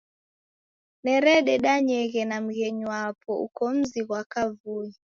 Nerededanyeghe 1.03 2.21
na 2.29 2.37
mghenyu 2.45 2.85
wapo 2.95 3.31
uko 3.45 3.63
mzi 3.77 3.99
ghwa 4.07 4.21
kavui. 4.33 4.89